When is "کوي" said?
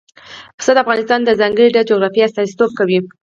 2.79-2.99